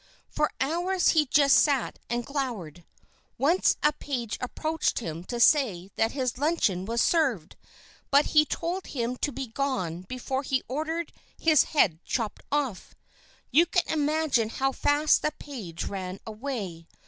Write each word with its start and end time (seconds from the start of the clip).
For 0.29 0.51
hours 0.59 1.09
he 1.09 1.27
just 1.27 1.55
sat 1.57 1.99
and 2.09 2.25
glowered. 2.25 2.85
Once 3.37 3.77
a 3.83 3.93
page 3.93 4.35
approached 4.41 4.97
him 4.97 5.23
to 5.25 5.39
say 5.39 5.91
that 5.95 6.13
his 6.13 6.39
luncheon 6.39 6.85
was 6.85 7.03
served, 7.03 7.55
but 8.09 8.25
he 8.33 8.43
told 8.43 8.87
him 8.87 9.15
to 9.17 9.31
be 9.31 9.45
gone 9.45 10.01
before 10.01 10.41
he 10.41 10.63
ordered 10.67 11.13
his 11.37 11.65
head 11.65 11.99
chopped 12.03 12.41
off. 12.51 12.95
You 13.51 13.67
can 13.67 13.87
imagine 13.93 14.49
how 14.49 14.71
fast 14.71 15.21
the 15.21 15.33
page 15.37 15.83
ran 15.85 16.19
away. 16.25 16.87